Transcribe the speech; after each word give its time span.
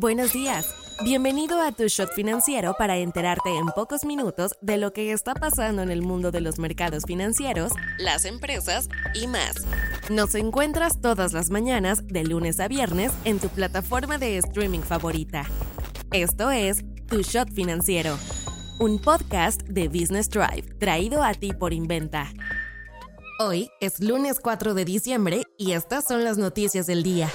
Buenos 0.00 0.32
días. 0.32 0.72
Bienvenido 1.02 1.60
a 1.60 1.72
Tu 1.72 1.88
Shot 1.88 2.12
Financiero 2.12 2.76
para 2.78 2.98
enterarte 2.98 3.56
en 3.56 3.66
pocos 3.66 4.04
minutos 4.04 4.52
de 4.60 4.76
lo 4.76 4.92
que 4.92 5.10
está 5.10 5.34
pasando 5.34 5.82
en 5.82 5.90
el 5.90 6.02
mundo 6.02 6.30
de 6.30 6.40
los 6.40 6.60
mercados 6.60 7.02
financieros, 7.04 7.72
las 7.98 8.24
empresas 8.24 8.88
y 9.12 9.26
más. 9.26 9.66
Nos 10.08 10.36
encuentras 10.36 11.00
todas 11.00 11.32
las 11.32 11.50
mañanas 11.50 12.06
de 12.06 12.22
lunes 12.22 12.60
a 12.60 12.68
viernes 12.68 13.10
en 13.24 13.40
tu 13.40 13.48
plataforma 13.48 14.18
de 14.18 14.38
streaming 14.38 14.82
favorita. 14.82 15.46
Esto 16.12 16.52
es 16.52 16.84
Tu 17.08 17.22
Shot 17.22 17.50
Financiero, 17.52 18.16
un 18.78 19.00
podcast 19.00 19.62
de 19.62 19.88
Business 19.88 20.30
Drive 20.30 20.76
traído 20.78 21.24
a 21.24 21.34
ti 21.34 21.52
por 21.52 21.72
Inventa. 21.72 22.32
Hoy 23.40 23.68
es 23.80 23.98
lunes 23.98 24.38
4 24.38 24.74
de 24.74 24.84
diciembre 24.84 25.42
y 25.56 25.72
estas 25.72 26.04
son 26.04 26.22
las 26.22 26.38
noticias 26.38 26.86
del 26.86 27.02
día. 27.02 27.28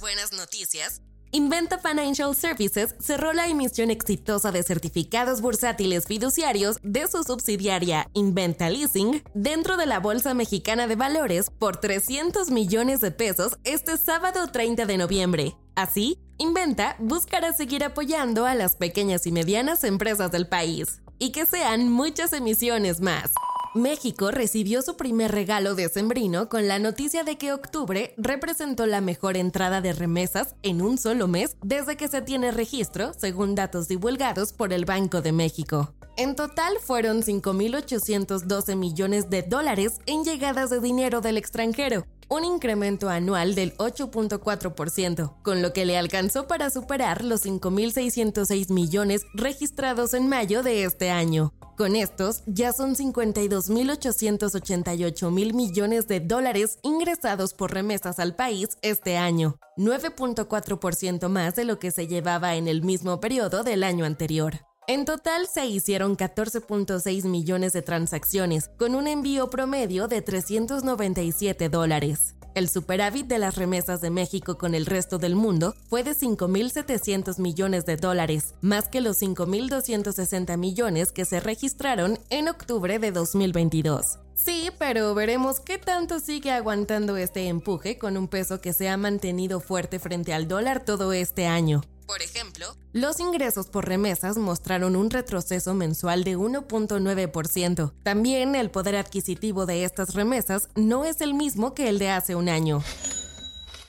Buenas 0.00 0.32
noticias, 0.32 1.00
Inventa 1.32 1.78
Financial 1.78 2.34
Services 2.34 2.94
cerró 3.00 3.32
la 3.32 3.48
emisión 3.48 3.90
exitosa 3.90 4.52
de 4.52 4.62
certificados 4.62 5.40
bursátiles 5.40 6.06
fiduciarios 6.06 6.78
de 6.82 7.08
su 7.08 7.22
subsidiaria 7.24 8.10
Inventa 8.12 8.68
Leasing 8.68 9.22
dentro 9.34 9.76
de 9.76 9.86
la 9.86 9.98
Bolsa 9.98 10.34
Mexicana 10.34 10.86
de 10.86 10.96
Valores 10.96 11.50
por 11.50 11.78
300 11.78 12.50
millones 12.50 13.00
de 13.00 13.10
pesos 13.10 13.58
este 13.64 13.96
sábado 13.96 14.48
30 14.48 14.84
de 14.84 14.98
noviembre. 14.98 15.56
Así, 15.74 16.18
Inventa 16.38 16.96
buscará 16.98 17.52
seguir 17.54 17.82
apoyando 17.82 18.44
a 18.44 18.54
las 18.54 18.76
pequeñas 18.76 19.26
y 19.26 19.32
medianas 19.32 19.82
empresas 19.82 20.30
del 20.30 20.46
país 20.46 21.00
y 21.18 21.32
que 21.32 21.46
sean 21.46 21.90
muchas 21.90 22.32
emisiones 22.34 23.00
más. 23.00 23.32
México 23.76 24.30
recibió 24.30 24.82
su 24.82 24.96
primer 24.96 25.30
regalo 25.30 25.74
de 25.74 25.88
sembrino 25.88 26.48
con 26.48 26.66
la 26.66 26.78
noticia 26.78 27.24
de 27.24 27.36
que 27.36 27.52
octubre 27.52 28.14
representó 28.16 28.86
la 28.86 29.00
mejor 29.00 29.36
entrada 29.36 29.80
de 29.80 29.92
remesas 29.92 30.56
en 30.62 30.82
un 30.82 30.98
solo 30.98 31.28
mes 31.28 31.56
desde 31.62 31.96
que 31.96 32.08
se 32.08 32.22
tiene 32.22 32.50
registro, 32.50 33.12
según 33.14 33.54
datos 33.54 33.86
divulgados 33.88 34.52
por 34.52 34.72
el 34.72 34.84
Banco 34.84 35.20
de 35.22 35.32
México. 35.32 35.92
En 36.18 36.34
total 36.34 36.78
fueron 36.80 37.22
5.812 37.22 38.74
millones 38.74 39.28
de 39.28 39.42
dólares 39.42 40.00
en 40.06 40.24
llegadas 40.24 40.70
de 40.70 40.80
dinero 40.80 41.20
del 41.20 41.36
extranjero, 41.36 42.06
un 42.28 42.44
incremento 42.44 43.08
anual 43.08 43.54
del 43.54 43.74
8.4%, 43.76 45.34
con 45.42 45.62
lo 45.62 45.72
que 45.72 45.86
le 45.86 45.96
alcanzó 45.96 46.46
para 46.46 46.70
superar 46.70 47.24
los 47.24 47.44
5.606 47.44 48.72
millones 48.72 49.22
registrados 49.34 50.14
en 50.14 50.28
mayo 50.28 50.62
de 50.62 50.84
este 50.84 51.10
año. 51.10 51.52
Con 51.76 51.94
estos, 51.94 52.42
ya 52.46 52.72
son 52.72 52.94
52.888 52.94 55.30
mil 55.30 55.52
millones 55.52 56.08
de 56.08 56.20
dólares 56.20 56.78
ingresados 56.82 57.52
por 57.52 57.74
remesas 57.74 58.18
al 58.18 58.34
país 58.34 58.78
este 58.80 59.18
año, 59.18 59.58
9.4% 59.76 61.28
más 61.28 61.54
de 61.54 61.64
lo 61.64 61.78
que 61.78 61.90
se 61.90 62.06
llevaba 62.06 62.56
en 62.56 62.66
el 62.66 62.80
mismo 62.82 63.20
periodo 63.20 63.62
del 63.62 63.84
año 63.84 64.06
anterior. 64.06 64.60
En 64.88 65.04
total 65.04 65.48
se 65.52 65.66
hicieron 65.66 66.16
14.6 66.16 67.24
millones 67.24 67.72
de 67.72 67.82
transacciones, 67.82 68.70
con 68.78 68.94
un 68.94 69.08
envío 69.08 69.50
promedio 69.50 70.06
de 70.06 70.22
397 70.22 71.68
dólares. 71.68 72.36
El 72.54 72.68
superávit 72.68 73.26
de 73.26 73.38
las 73.38 73.56
remesas 73.56 74.00
de 74.00 74.10
México 74.10 74.56
con 74.56 74.76
el 74.76 74.86
resto 74.86 75.18
del 75.18 75.34
mundo 75.34 75.74
fue 75.88 76.04
de 76.04 76.12
5.700 76.12 77.40
millones 77.40 77.84
de 77.84 77.96
dólares, 77.96 78.54
más 78.60 78.86
que 78.86 79.00
los 79.00 79.20
5.260 79.20 80.56
millones 80.56 81.10
que 81.10 81.24
se 81.24 81.40
registraron 81.40 82.20
en 82.30 82.46
octubre 82.46 83.00
de 83.00 83.10
2022. 83.10 84.20
Sí, 84.36 84.70
pero 84.78 85.16
veremos 85.16 85.58
qué 85.58 85.78
tanto 85.78 86.20
sigue 86.20 86.52
aguantando 86.52 87.16
este 87.16 87.48
empuje 87.48 87.98
con 87.98 88.16
un 88.16 88.28
peso 88.28 88.60
que 88.60 88.72
se 88.72 88.88
ha 88.88 88.96
mantenido 88.96 89.58
fuerte 89.58 89.98
frente 89.98 90.32
al 90.32 90.46
dólar 90.46 90.84
todo 90.84 91.12
este 91.12 91.46
año. 91.46 91.82
Por 92.06 92.22
ejemplo, 92.22 92.76
los 92.92 93.18
ingresos 93.18 93.66
por 93.66 93.86
remesas 93.86 94.36
mostraron 94.36 94.94
un 94.94 95.10
retroceso 95.10 95.74
mensual 95.74 96.22
de 96.22 96.36
1.9%. 96.36 97.92
También 98.04 98.54
el 98.54 98.70
poder 98.70 98.96
adquisitivo 98.96 99.66
de 99.66 99.84
estas 99.84 100.14
remesas 100.14 100.68
no 100.76 101.04
es 101.04 101.20
el 101.20 101.34
mismo 101.34 101.74
que 101.74 101.88
el 101.88 101.98
de 101.98 102.10
hace 102.10 102.36
un 102.36 102.48
año. 102.48 102.82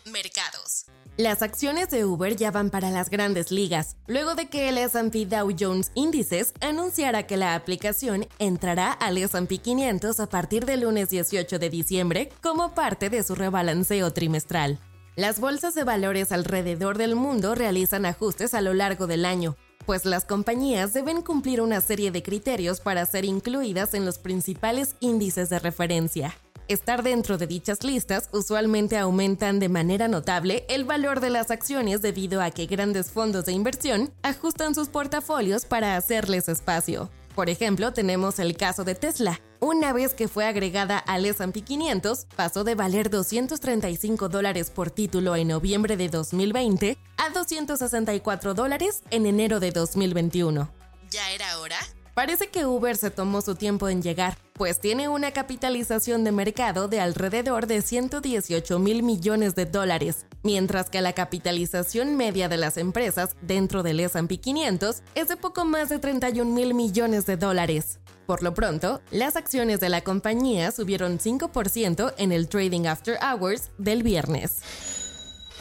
Mercados. 0.05 0.85
Las 1.17 1.41
acciones 1.41 1.89
de 1.89 2.05
Uber 2.05 2.35
ya 2.35 2.51
van 2.51 2.69
para 2.69 2.91
las 2.91 3.09
grandes 3.09 3.51
ligas, 3.51 3.97
luego 4.05 4.35
de 4.35 4.49
que 4.49 4.69
el 4.69 4.77
S&P 4.77 5.25
Dow 5.25 5.49
Jones 5.57 5.91
Índices 5.95 6.53
anunciara 6.61 7.25
que 7.25 7.37
la 7.37 7.55
aplicación 7.55 8.27
entrará 8.37 8.91
al 8.91 9.17
S&P 9.17 9.57
500 9.57 10.19
a 10.19 10.27
partir 10.27 10.65
del 10.65 10.81
lunes 10.81 11.09
18 11.09 11.57
de 11.57 11.69
diciembre 11.71 12.29
como 12.41 12.75
parte 12.75 13.09
de 13.09 13.23
su 13.23 13.33
rebalanceo 13.33 14.13
trimestral. 14.13 14.79
Las 15.17 15.39
bolsas 15.39 15.73
de 15.73 15.83
valores 15.83 16.31
alrededor 16.31 16.99
del 16.99 17.15
mundo 17.15 17.55
realizan 17.55 18.05
ajustes 18.05 18.53
a 18.53 18.61
lo 18.61 18.75
largo 18.75 19.07
del 19.07 19.25
año, 19.25 19.57
pues 19.87 20.05
las 20.05 20.25
compañías 20.25 20.93
deben 20.93 21.23
cumplir 21.23 21.59
una 21.59 21.81
serie 21.81 22.11
de 22.11 22.21
criterios 22.21 22.81
para 22.81 23.03
ser 23.07 23.25
incluidas 23.25 23.95
en 23.95 24.05
los 24.05 24.19
principales 24.19 24.93
índices 24.99 25.49
de 25.49 25.57
referencia. 25.57 26.35
Estar 26.67 27.01
dentro 27.01 27.39
de 27.39 27.47
dichas 27.47 27.83
listas 27.83 28.29
usualmente 28.31 28.95
aumentan 28.95 29.57
de 29.57 29.69
manera 29.69 30.07
notable 30.07 30.65
el 30.69 30.83
valor 30.83 31.19
de 31.19 31.31
las 31.31 31.49
acciones 31.49 32.03
debido 32.03 32.39
a 32.39 32.51
que 32.51 32.67
grandes 32.67 33.09
fondos 33.09 33.45
de 33.45 33.53
inversión 33.53 34.11
ajustan 34.21 34.75
sus 34.75 34.87
portafolios 34.87 35.65
para 35.65 35.97
hacerles 35.97 36.47
espacio. 36.47 37.09
Por 37.33 37.49
ejemplo, 37.49 37.91
tenemos 37.91 38.37
el 38.37 38.55
caso 38.55 38.83
de 38.83 38.93
Tesla. 38.93 39.41
Una 39.59 39.91
vez 39.91 40.13
que 40.13 40.27
fue 40.27 40.45
agregada 40.45 40.99
al 40.99 41.25
S&P 41.25 41.61
500, 41.61 42.27
pasó 42.35 42.63
de 42.63 42.75
valer 42.75 43.09
235 43.09 44.29
dólares 44.29 44.69
por 44.69 44.91
título 44.91 45.35
en 45.35 45.47
noviembre 45.47 45.97
de 45.97 46.09
2020 46.09 46.95
a 47.17 47.29
264 47.31 48.53
dólares 48.53 49.01
en 49.09 49.25
enero 49.25 49.59
de 49.59 49.71
2021. 49.71 50.69
¿Ya 51.09 51.31
era 51.31 51.57
hora? 51.59 51.77
Parece 52.13 52.49
que 52.49 52.67
Uber 52.67 52.95
se 52.95 53.09
tomó 53.09 53.41
su 53.41 53.55
tiempo 53.55 53.89
en 53.89 54.03
llegar, 54.03 54.37
pues 54.53 54.79
tiene 54.79 55.07
una 55.07 55.31
capitalización 55.31 56.23
de 56.23 56.31
mercado 56.31 56.87
de 56.87 56.99
alrededor 56.99 57.65
de 57.65 57.81
118 57.81 58.77
mil 58.77 59.01
millones 59.01 59.55
de 59.55 59.65
dólares, 59.65 60.27
mientras 60.43 60.91
que 60.91 61.01
la 61.01 61.13
capitalización 61.13 62.15
media 62.15 62.47
de 62.47 62.57
las 62.57 62.77
empresas 62.77 63.35
dentro 63.41 63.81
del 63.81 63.99
S&P 64.01 64.37
500 64.37 65.01
es 65.15 65.27
de 65.29 65.37
poco 65.37 65.65
más 65.65 65.89
de 65.89 65.97
31 65.97 66.51
mil 66.51 66.75
millones 66.75 67.25
de 67.25 67.37
dólares. 67.37 67.99
Por 68.27 68.43
lo 68.43 68.53
pronto, 68.53 68.99
las 69.09 69.37
acciones 69.37 69.79
de 69.79 69.87
la 69.87 70.01
compañía 70.01 70.73
subieron 70.73 71.17
5% 71.17 72.13
en 72.17 72.33
el 72.33 72.49
Trading 72.49 72.85
After 72.85 73.17
Hours 73.23 73.71
del 73.77 74.03
viernes. 74.03 74.59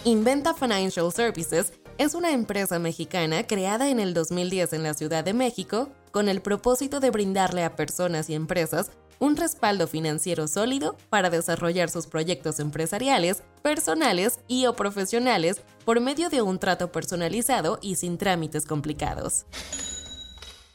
Inventa 0.05 0.53
Financial 0.53 1.13
Services 1.13 1.73
es 1.97 2.15
una 2.15 2.33
empresa 2.33 2.81
mexicana 2.81 3.47
creada 3.47 3.89
en 3.89 4.01
el 4.01 4.15
2010 4.15 4.73
en 4.73 4.83
la 4.83 4.95
Ciudad 4.95 5.23
de 5.23 5.33
México 5.33 5.91
con 6.11 6.29
el 6.29 6.43
propósito 6.43 6.99
de 6.99 7.11
brindarle 7.11 7.63
a 7.63 7.77
personas 7.77 8.29
y 8.31 8.35
empresas 8.35 8.91
un 9.21 9.37
respaldo 9.37 9.87
financiero 9.87 10.49
sólido 10.49 10.97
para 11.09 11.31
desarrollar 11.31 11.89
sus 11.89 12.09
proyectos 12.09 12.59
empresariales, 12.59 13.45
personales 13.63 14.41
y 14.49 14.67
o 14.67 14.75
profesionales 14.75 15.61
por 15.85 16.01
medio 16.01 16.31
de 16.31 16.43
un 16.43 16.59
trato 16.59 16.91
personalizado 16.91 17.79
y 17.81 17.95
sin 17.95 18.19
trámites 18.19 18.67
complicados. 18.67 19.47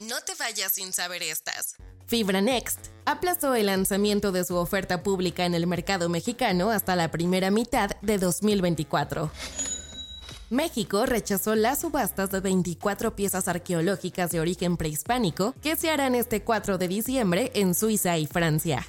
No 0.02 0.20
te 0.26 0.34
vayas 0.34 0.72
sin 0.72 0.94
saber 0.94 1.22
estas. 1.22 1.76
Fibra 2.08 2.42
Next 2.42 2.88
aplazó 3.06 3.54
el 3.54 3.68
lanzamiento 3.68 4.32
de 4.32 4.44
su 4.44 4.56
oferta 4.56 5.04
pública 5.04 5.46
en 5.46 5.54
el 5.54 5.68
mercado 5.68 6.10
mexicano 6.10 6.72
hasta 6.72 6.96
la 6.96 7.12
primera 7.12 7.52
mitad 7.52 7.92
de 8.02 8.18
2024. 8.18 9.30
México 10.50 11.06
rechazó 11.06 11.54
las 11.54 11.82
subastas 11.82 12.32
de 12.32 12.40
24 12.40 13.16
piezas 13.16 13.48
arqueológicas 13.48 14.32
de 14.32 14.40
origen 14.40 14.76
prehispánico 14.76 15.54
que 15.62 15.76
se 15.76 15.92
harán 15.92 16.16
este 16.16 16.42
4 16.42 16.80
de 16.80 16.88
diciembre 16.88 17.52
en 17.54 17.76
Suiza 17.76 18.18
y 18.18 18.26
Francia. 18.26 18.84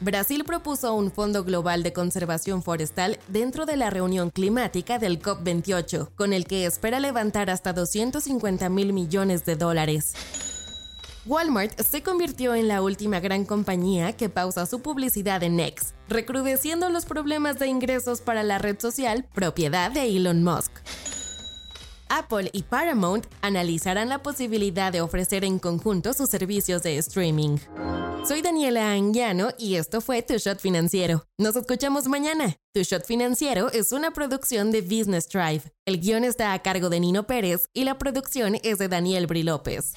Brasil 0.00 0.44
propuso 0.44 0.94
un 0.94 1.12
fondo 1.12 1.44
global 1.44 1.82
de 1.82 1.92
conservación 1.92 2.62
forestal 2.62 3.18
dentro 3.28 3.66
de 3.66 3.76
la 3.76 3.90
reunión 3.90 4.30
climática 4.30 4.98
del 4.98 5.20
COP28, 5.20 6.08
con 6.16 6.32
el 6.32 6.46
que 6.46 6.64
espera 6.64 7.00
levantar 7.00 7.50
hasta 7.50 7.74
250 7.74 8.70
mil 8.70 8.94
millones 8.94 9.44
de 9.44 9.56
dólares. 9.56 10.14
Walmart 11.26 11.78
se 11.82 12.02
convirtió 12.02 12.54
en 12.54 12.66
la 12.66 12.80
última 12.80 13.20
gran 13.20 13.44
compañía 13.44 14.14
que 14.14 14.30
pausa 14.30 14.64
su 14.64 14.80
publicidad 14.80 15.42
en 15.42 15.60
X, 15.60 15.92
recrudeciendo 16.08 16.88
los 16.88 17.04
problemas 17.04 17.58
de 17.58 17.66
ingresos 17.66 18.22
para 18.22 18.42
la 18.42 18.56
red 18.56 18.80
social 18.80 19.26
propiedad 19.34 19.90
de 19.90 20.16
Elon 20.16 20.42
Musk. 20.42 20.72
Apple 22.08 22.48
y 22.54 22.62
Paramount 22.62 23.26
analizarán 23.42 24.08
la 24.08 24.22
posibilidad 24.22 24.92
de 24.92 25.02
ofrecer 25.02 25.44
en 25.44 25.58
conjunto 25.58 26.14
sus 26.14 26.30
servicios 26.30 26.82
de 26.82 26.96
streaming. 26.96 27.58
Soy 28.22 28.42
Daniela 28.42 28.92
Anguiano 28.92 29.48
y 29.58 29.76
esto 29.76 30.00
fue 30.02 30.22
Tu 30.22 30.34
Shot 30.36 30.60
Financiero. 30.60 31.26
Nos 31.38 31.56
escuchamos 31.56 32.06
mañana. 32.06 32.56
Tu 32.74 32.82
Shot 32.82 33.06
Financiero 33.06 33.70
es 33.72 33.92
una 33.92 34.10
producción 34.12 34.70
de 34.70 34.82
Business 34.82 35.28
Drive. 35.28 35.62
El 35.86 36.00
guion 36.00 36.24
está 36.24 36.52
a 36.52 36.62
cargo 36.62 36.90
de 36.90 37.00
Nino 37.00 37.26
Pérez 37.26 37.70
y 37.72 37.84
la 37.84 37.96
producción 37.98 38.58
es 38.62 38.78
de 38.78 38.88
Daniel 38.88 39.26
Bri 39.26 39.42
López. 39.42 39.94